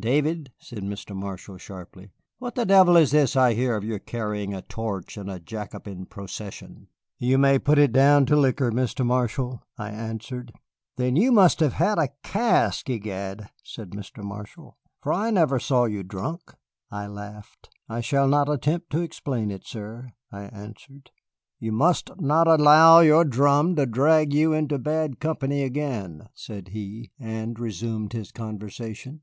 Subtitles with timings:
[0.00, 1.14] "David," said Mr.
[1.14, 5.28] Marshall, sharply, "what the devil is this I hear of your carrying a torch in
[5.28, 9.04] a Jacobin procession?" "You may put it down to liquor, Mr.
[9.04, 10.52] Marshall," I answered.
[10.96, 14.24] "Then you must have had a cask, egad," said Mr.
[14.24, 16.54] Marshall, "for I never saw you drunk."
[16.90, 17.68] I laughed.
[17.86, 21.10] "I shall not attempt to explain it, sir," I answered.
[21.60, 27.12] "You must not allow your drum to drag you into bad company again," said he,
[27.20, 29.20] and resumed his conversation.